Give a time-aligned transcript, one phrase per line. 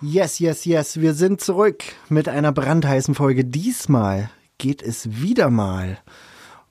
[0.00, 3.44] Yes, yes, yes, wir sind zurück mit einer brandheißen Folge.
[3.44, 5.98] Diesmal geht es wieder mal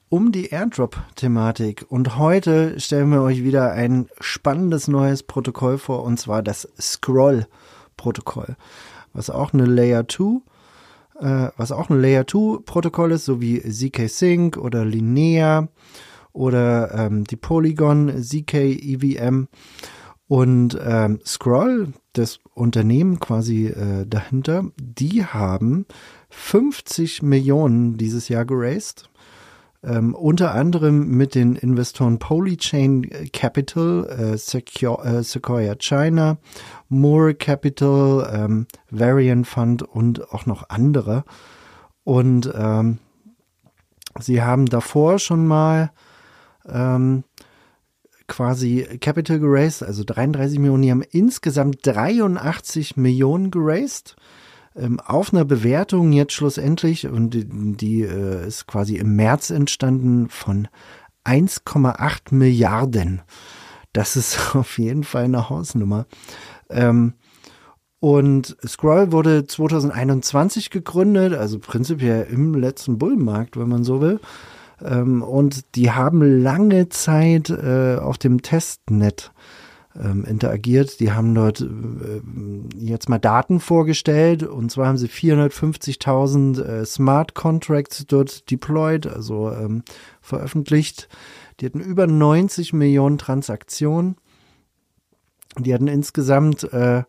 [0.08, 1.85] um die Airdrop-Thematik.
[1.90, 8.55] Und heute stellen wir euch wieder ein spannendes neues Protokoll vor, und zwar das Scroll-Protokoll,
[9.12, 10.40] was auch eine Layer 2
[11.20, 15.68] äh, was auch ein Layer 2 Protokoll ist, so wie ZK Sync oder Linear
[16.32, 19.49] oder ähm, die Polygon ZK EVM.
[20.30, 25.85] Und ähm, Scroll, das Unternehmen quasi äh, dahinter, die haben
[26.30, 29.09] 50 Millionen dieses Jahr geraced.
[29.84, 36.38] Ähm, unter anderem mit den Investoren Polychain Capital, äh, Secure, äh, Sequoia China,
[36.90, 41.23] Moore Capital, ähm, Variant Fund und auch noch andere.
[42.04, 42.98] Und ähm,
[44.20, 45.91] sie haben davor schon mal
[46.68, 47.23] ähm,
[48.27, 50.83] quasi Capital geraced, also 33 Millionen.
[50.83, 54.15] Die haben insgesamt 83 Millionen geraced.
[54.75, 60.29] Ähm, auf einer Bewertung jetzt schlussendlich, und die, die äh, ist quasi im März entstanden,
[60.29, 60.67] von
[61.25, 63.21] 1,8 Milliarden.
[63.93, 66.05] Das ist auf jeden Fall eine Hausnummer.
[66.69, 67.13] Ähm,
[68.00, 74.19] und Scroll wurde 2021 gegründet, also prinzipiell im letzten Bullenmarkt, wenn man so will.
[74.83, 79.31] Ähm, und die haben lange Zeit äh, auf dem Testnet
[80.00, 81.00] ähm, interagiert.
[81.00, 82.22] Die haben dort äh,
[82.78, 89.51] jetzt mal Daten vorgestellt und zwar haben sie 450.000 äh, Smart Contracts dort deployed, also
[89.51, 89.83] ähm,
[90.22, 91.09] veröffentlicht.
[91.59, 94.17] Die hatten über 90 Millionen Transaktionen.
[95.57, 97.03] Die hatten insgesamt äh,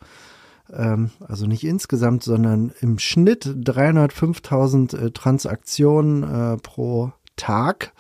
[0.73, 7.95] ähm, also nicht insgesamt, sondern im Schnitt 305.000 äh, Transaktionen äh, pro Tag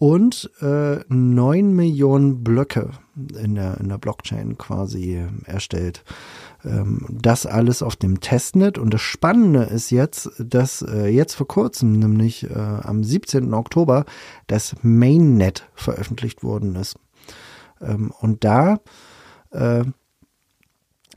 [0.00, 2.90] und äh, 9 Millionen Blöcke
[3.38, 6.04] in der, in der Blockchain quasi erstellt.
[6.64, 8.78] Ähm, das alles auf dem Testnet.
[8.78, 13.52] Und das Spannende ist jetzt, dass äh, jetzt vor kurzem, nämlich äh, am 17.
[13.52, 14.06] Oktober,
[14.46, 16.96] das Mainnet veröffentlicht worden ist.
[17.82, 18.80] Ähm, und da
[19.50, 19.84] äh,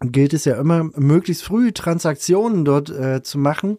[0.02, 3.78] gilt es ja immer, möglichst früh Transaktionen dort äh, zu machen.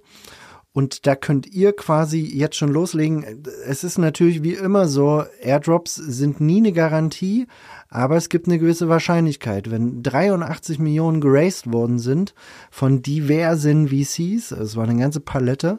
[0.74, 3.44] Und da könnt ihr quasi jetzt schon loslegen.
[3.64, 7.46] Es ist natürlich wie immer so, Airdrops sind nie eine Garantie,
[7.88, 9.70] aber es gibt eine gewisse Wahrscheinlichkeit.
[9.70, 12.34] Wenn 83 Millionen geraced worden sind
[12.72, 15.78] von diversen VCs, es war eine ganze Palette,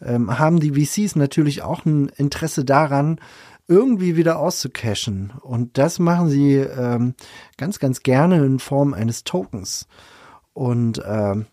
[0.00, 3.20] ähm, haben die VCs natürlich auch ein Interesse daran,
[3.68, 5.34] irgendwie wieder auszucashen.
[5.42, 7.14] Und das machen sie ähm,
[7.58, 9.88] ganz, ganz gerne in Form eines Tokens.
[10.54, 11.44] Und ähm,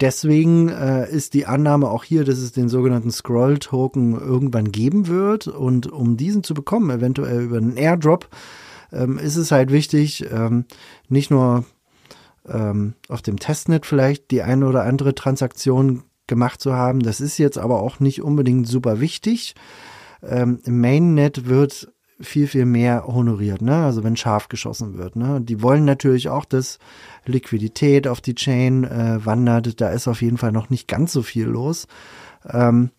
[0.00, 5.46] Deswegen äh, ist die Annahme auch hier, dass es den sogenannten Scroll-Token irgendwann geben wird.
[5.46, 8.28] Und um diesen zu bekommen, eventuell über einen Airdrop,
[8.92, 10.66] ähm, ist es halt wichtig, ähm,
[11.08, 11.64] nicht nur
[12.48, 17.00] ähm, auf dem Testnet vielleicht die eine oder andere Transaktion gemacht zu haben.
[17.00, 19.54] Das ist jetzt aber auch nicht unbedingt super wichtig.
[20.22, 21.92] Ähm, Im Mainnet wird
[22.22, 23.84] viel, viel mehr honoriert, ne?
[23.84, 25.16] Also wenn scharf geschossen wird.
[25.16, 25.40] Ne?
[25.40, 26.78] Die wollen natürlich auch, dass
[27.26, 29.80] Liquidität auf die Chain äh, wandert.
[29.80, 31.86] Da ist auf jeden Fall noch nicht ganz so viel los.
[32.48, 32.90] Ähm,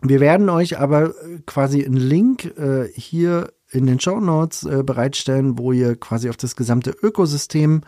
[0.00, 1.14] wir werden euch aber
[1.46, 6.36] quasi einen Link äh, hier in den Show Notes äh, bereitstellen, wo ihr quasi auf
[6.36, 7.82] das gesamte Ökosystem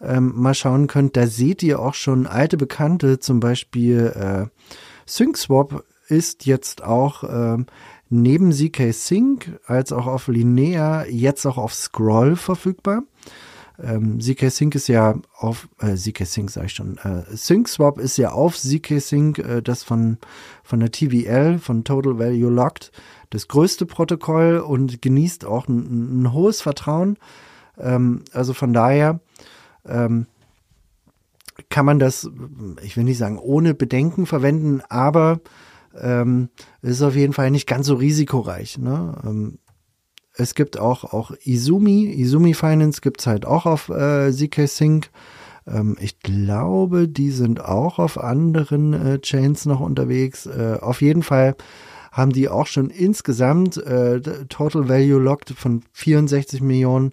[0.00, 1.16] ähm, mal schauen könnt.
[1.16, 4.46] Da seht ihr auch schon alte Bekannte, zum Beispiel äh,
[5.06, 7.66] SyncSwap ist jetzt auch ähm,
[8.10, 13.04] neben ZK Sync als auch auf Linear jetzt auch auf Scroll verfügbar.
[13.82, 18.18] Ähm, ZK Sync ist ja auf, äh, ZK Sync sage ich schon, äh, SyncSwap ist
[18.18, 20.18] ja auf ZK Sync, äh, das von,
[20.62, 22.92] von der TVL, von Total Value Locked,
[23.30, 27.16] das größte Protokoll und genießt auch ein, ein hohes Vertrauen.
[27.78, 29.20] Ähm, also von daher
[29.86, 30.26] ähm,
[31.70, 32.28] kann man das,
[32.82, 35.40] ich will nicht sagen ohne Bedenken verwenden, aber
[35.98, 36.48] ähm,
[36.82, 38.78] ist auf jeden Fall nicht ganz so risikoreich.
[38.78, 39.18] Ne?
[39.24, 39.58] Ähm,
[40.34, 45.10] es gibt auch, auch Izumi, Izumi Finance gibt es halt auch auf äh, ZK Sync.
[45.66, 50.46] Ähm, ich glaube, die sind auch auf anderen äh, Chains noch unterwegs.
[50.46, 51.56] Äh, auf jeden Fall
[52.12, 57.12] haben die auch schon insgesamt äh, Total Value Locked von 64 Millionen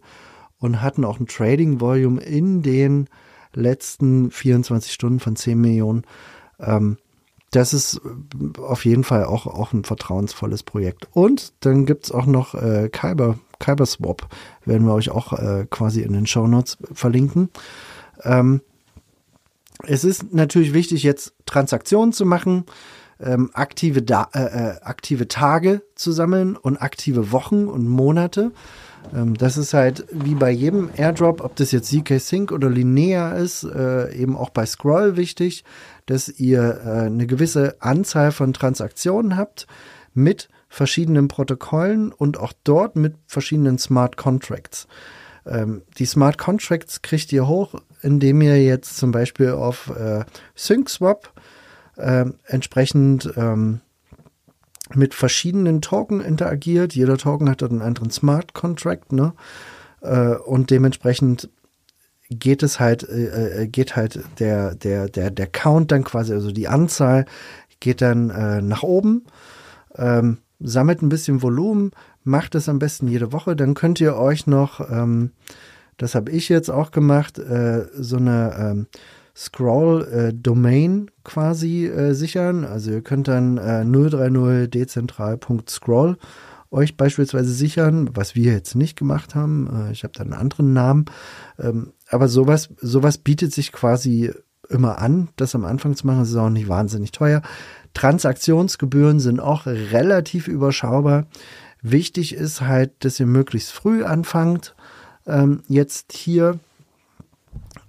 [0.60, 3.08] und hatten auch ein Trading Volume in den
[3.54, 6.04] letzten 24 Stunden von 10 Millionen.
[6.60, 6.98] Ähm,
[7.52, 8.02] das ist
[8.58, 11.08] auf jeden Fall auch, auch ein vertrauensvolles Projekt.
[11.12, 14.28] Und dann gibt's auch noch äh, Kyber, Kyber Swap,
[14.66, 17.50] werden wir euch auch äh, quasi in den Show Notes verlinken.
[18.24, 18.62] Ähm,
[19.84, 22.66] es ist natürlich wichtig, jetzt Transaktionen zu machen,
[23.20, 28.52] ähm, aktive, da äh, äh, aktive Tage zu sammeln und aktive Wochen und Monate.
[29.16, 33.36] Ähm, das ist halt wie bei jedem Airdrop, ob das jetzt ZK Sync oder Linear
[33.38, 35.64] ist, äh, eben auch bei Scroll wichtig,
[36.06, 39.68] dass ihr äh, eine gewisse Anzahl von Transaktionen habt
[40.14, 44.88] mit verschiedenen Protokollen und auch dort mit verschiedenen Smart Contracts.
[45.46, 50.26] Ähm, die Smart Contracts kriegt ihr hoch, indem ihr jetzt zum Beispiel auf äh,
[50.56, 51.32] SyncSwap
[51.96, 53.82] äh, entsprechend ähm,
[54.96, 56.96] mit verschiedenen Token interagiert.
[56.96, 59.34] Jeder Token hat einen anderen Smart Contract, ne?
[60.02, 61.50] Äh, und dementsprechend
[62.30, 66.52] geht es halt, äh, äh, geht halt der, der, der, der Count dann quasi, also
[66.52, 67.26] die Anzahl
[67.80, 69.26] geht dann nach oben,
[69.96, 71.92] ähm, sammelt ein bisschen Volumen,
[72.24, 75.32] macht es am besten jede Woche, dann könnt ihr euch noch, ähm,
[75.98, 78.88] das habe ich jetzt auch gemacht, so eine ähm,
[79.38, 82.66] Scroll-Domain äh, quasi äh, sichern.
[82.66, 86.18] Also ihr könnt dann äh, 030 dezentral.scroll
[86.70, 89.70] euch beispielsweise sichern, was wir jetzt nicht gemacht haben.
[89.88, 91.06] Äh, ich habe da einen anderen Namen.
[91.60, 94.34] Ähm, aber sowas, sowas bietet sich quasi
[94.70, 96.20] immer an, das am Anfang zu machen.
[96.20, 97.42] Das ist auch nicht wahnsinnig teuer.
[97.94, 101.28] Transaktionsgebühren sind auch relativ überschaubar.
[101.82, 104.76] Wichtig ist halt, dass ihr möglichst früh anfangt.
[105.26, 106.60] Ähm, jetzt hier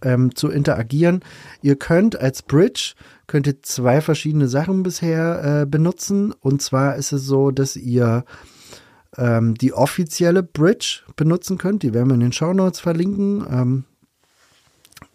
[0.03, 1.21] ähm, zu interagieren.
[1.63, 2.95] Ihr könnt als Bridge
[3.27, 6.33] könnt ihr zwei verschiedene Sachen bisher äh, benutzen.
[6.33, 8.25] Und zwar ist es so, dass ihr
[9.17, 11.83] ähm, die offizielle Bridge benutzen könnt.
[11.83, 13.47] Die werden wir in den Show Notes verlinken.
[13.51, 13.85] Ähm,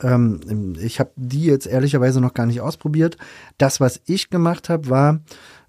[0.02, 3.18] ähm, ich habe die jetzt ehrlicherweise noch gar nicht ausprobiert.
[3.58, 5.20] Das, was ich gemacht habe, war,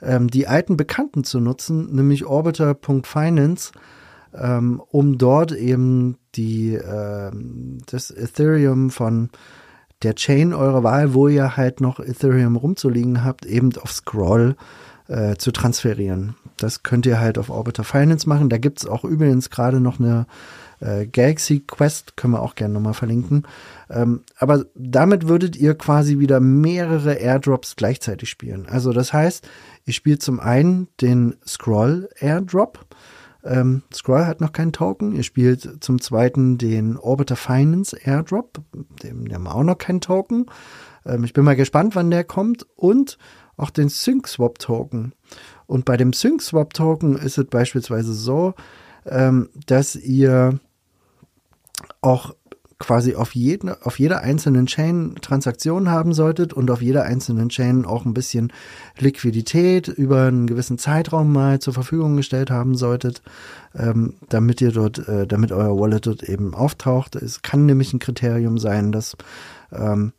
[0.02, 3.72] ähm, die alten Bekannten zu nutzen, nämlich Orbiter.finance
[4.36, 7.30] ähm, um dort eben die, äh,
[7.86, 9.30] das Ethereum von
[10.02, 14.56] der Chain eurer Wahl, wo ihr halt noch Ethereum rumzuliegen habt, eben auf Scroll
[15.08, 16.34] äh, zu transferieren.
[16.56, 18.48] Das könnt ihr halt auf Orbiter Finance machen.
[18.48, 20.26] Da gibt's auch übrigens gerade noch eine
[20.80, 23.46] äh, Galaxy Quest, können wir auch gerne nochmal verlinken.
[23.90, 28.66] Ähm, aber damit würdet ihr quasi wieder mehrere Airdrops gleichzeitig spielen.
[28.68, 29.48] Also das heißt,
[29.84, 32.84] ihr spielt zum einen den Scroll Airdrop,
[33.44, 35.12] ähm, Scroll hat noch keinen Token.
[35.12, 38.60] Ihr spielt zum zweiten den Orbiter Finance Airdrop.
[39.02, 40.46] Dem, haben wir auch noch keinen Token.
[41.04, 42.66] Ähm, ich bin mal gespannt, wann der kommt.
[42.76, 43.18] Und
[43.56, 45.12] auch den SyncSwap Token.
[45.66, 48.54] Und bei dem SyncSwap Token ist es beispielsweise so,
[49.06, 50.58] ähm, dass ihr
[52.00, 52.34] auch
[52.78, 57.84] quasi auf, jeden, auf jeder einzelnen Chain Transaktionen haben solltet und auf jeder einzelnen Chain
[57.84, 58.52] auch ein bisschen
[58.98, 63.22] Liquidität über einen gewissen Zeitraum mal zur Verfügung gestellt haben solltet,
[63.74, 67.16] ähm, damit ihr dort, äh, damit euer Wallet dort eben auftaucht.
[67.16, 69.16] Es kann nämlich ein Kriterium sein, dass
[69.72, 70.12] ähm,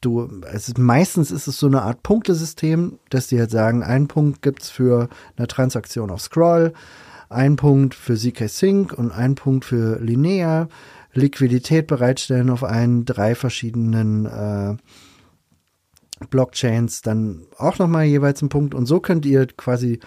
[0.00, 4.42] du, ist, meistens ist es so eine Art Punktesystem, dass die halt sagen, ein Punkt
[4.42, 6.72] gibt's für eine Transaktion auf Scroll,
[7.28, 10.68] ein Punkt für ZK Sync und ein Punkt für Linear
[11.12, 14.76] Liquidität bereitstellen auf allen drei verschiedenen äh,
[16.28, 18.74] Blockchains, dann auch nochmal jeweils einen Punkt.
[18.74, 20.00] Und so könnt ihr quasi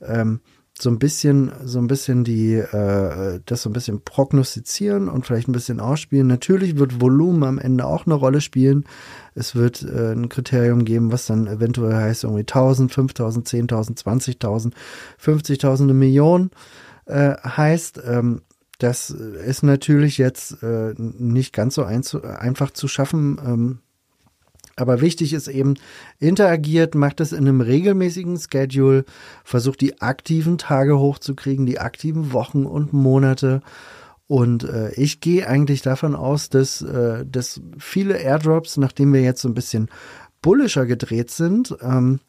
[0.00, 0.40] ähm,
[0.78, 5.48] so ein bisschen, so ein bisschen die, äh, das so ein bisschen prognostizieren und vielleicht
[5.48, 6.26] ein bisschen ausspielen.
[6.26, 8.84] Natürlich wird Volumen am Ende auch eine Rolle spielen.
[9.34, 14.72] Es wird äh, ein Kriterium geben, was dann eventuell heißt irgendwie 1000, 5000, 10.000, 20.000,
[15.22, 16.50] 50.000, eine Million
[17.06, 18.02] äh, heißt.
[18.04, 18.42] Ähm,
[18.78, 23.38] das ist natürlich jetzt äh, nicht ganz so ein, einfach zu schaffen.
[23.44, 23.78] Ähm,
[24.76, 25.74] aber wichtig ist eben,
[26.18, 29.04] interagiert, macht es in einem regelmäßigen Schedule,
[29.44, 33.62] versucht die aktiven Tage hochzukriegen, die aktiven Wochen und Monate.
[34.26, 39.42] Und äh, ich gehe eigentlich davon aus, dass, äh, dass viele Airdrops, nachdem wir jetzt
[39.42, 39.88] so ein bisschen
[40.42, 42.20] bullischer gedreht sind, ähm,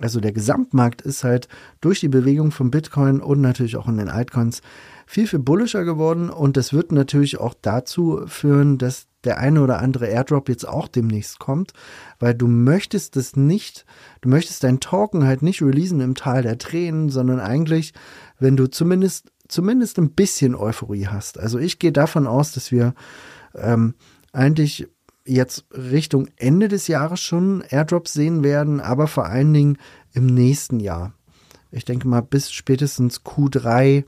[0.00, 1.48] also der Gesamtmarkt ist halt
[1.80, 4.60] durch die Bewegung von Bitcoin und natürlich auch in den Altcoins
[5.06, 9.78] viel, viel bullischer geworden und das wird natürlich auch dazu führen, dass der eine oder
[9.80, 11.72] andere Airdrop jetzt auch demnächst kommt,
[12.18, 13.86] weil du möchtest es nicht,
[14.20, 17.94] du möchtest deinen Token halt nicht releasen im Tal der Tränen, sondern eigentlich,
[18.38, 21.38] wenn du zumindest, zumindest ein bisschen Euphorie hast.
[21.38, 22.94] Also ich gehe davon aus, dass wir
[23.54, 23.94] ähm,
[24.32, 24.88] eigentlich
[25.26, 29.78] jetzt Richtung Ende des Jahres schon Airdrops sehen werden, aber vor allen Dingen
[30.12, 31.12] im nächsten Jahr.
[31.70, 34.04] Ich denke mal bis spätestens Q3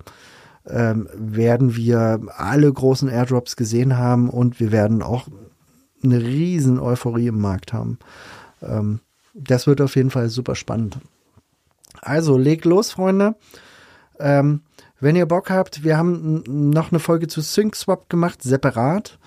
[0.69, 5.27] ähm, werden wir alle großen Airdrops gesehen haben und wir werden auch
[6.03, 7.99] eine riesen Euphorie im Markt haben.
[8.63, 9.01] Ähm,
[9.35, 10.99] das wird auf jeden Fall super spannend.
[12.01, 13.37] Also, leg los, Freunde.
[14.19, 14.63] Ähm,
[15.01, 19.19] wenn ihr Bock habt, wir haben noch eine Folge zu SyncSwap gemacht, separat.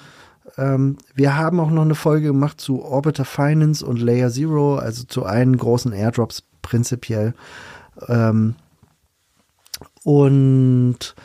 [0.60, 5.06] Ähm, wir haben auch noch eine Folge gemacht zu Orbiter Finance und Layer Zero, also
[5.06, 7.34] zu allen großen Airdrops prinzipiell.
[8.08, 8.56] Ähm,
[10.04, 11.16] und